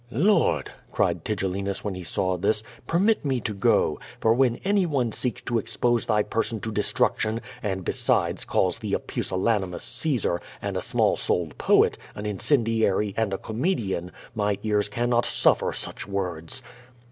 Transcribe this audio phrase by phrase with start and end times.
[0.09, 5.45] "Lord," cried Tigellinus when he saw this, "permit me to go, for when anyone seeke
[5.45, 10.75] to expose thy person to destruc tion, and, besides, calls thee a pusillanimous Caesar, and
[10.75, 16.63] a small souled poet, an incendiaiy, and a comedian, my ears cannot suflEer such words."